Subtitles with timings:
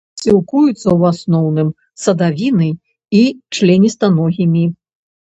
[0.19, 1.67] Сілкуецца ў асноўным
[2.05, 2.71] садавінай
[3.19, 3.21] і
[3.57, 4.63] членістаногімі.